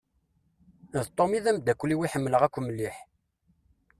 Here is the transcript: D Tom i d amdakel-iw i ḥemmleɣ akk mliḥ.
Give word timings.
D 0.93 0.95
Tom 1.15 1.31
i 1.37 1.39
d 1.43 1.45
amdakel-iw 1.51 1.99
i 2.05 2.11
ḥemmleɣ 2.13 2.41
akk 2.43 2.57
mliḥ. 2.65 2.95